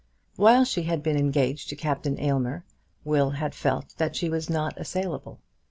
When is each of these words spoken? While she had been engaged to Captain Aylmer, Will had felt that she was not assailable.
While 0.35 0.65
she 0.65 0.81
had 0.81 1.03
been 1.03 1.15
engaged 1.15 1.69
to 1.69 1.75
Captain 1.75 2.19
Aylmer, 2.19 2.65
Will 3.05 3.29
had 3.29 3.53
felt 3.53 3.93
that 3.97 4.15
she 4.15 4.29
was 4.31 4.49
not 4.49 4.73
assailable. 4.77 5.41